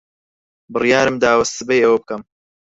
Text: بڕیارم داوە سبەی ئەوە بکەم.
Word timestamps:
بڕیارم 0.73 1.15
داوە 1.23 1.45
سبەی 1.55 1.83
ئەوە 1.83 1.97
بکەم. 2.01 2.21